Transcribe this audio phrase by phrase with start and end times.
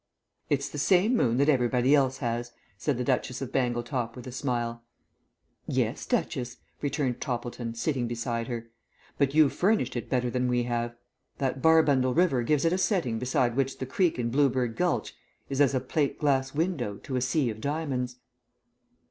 [0.49, 4.31] "It's the same moon that everybody else has," said the Duchess of Bangletop with a
[4.31, 4.81] smile.
[5.67, 8.71] "Yes, Duchess," returned Toppleton, sitting beside her.
[9.19, 10.95] "But you've furnished it better than we have.
[11.37, 15.13] That Barbundle River gives it a setting beside which the creek in Blue bird Gulch
[15.49, 18.15] is as a plate glass window to a sea of diamonds."